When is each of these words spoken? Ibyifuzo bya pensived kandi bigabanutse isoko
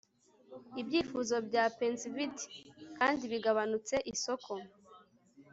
Ibyifuzo 0.81 1.35
bya 1.47 1.63
pensived 1.77 2.35
kandi 2.97 3.23
bigabanutse 3.31 3.95
isoko 4.13 4.51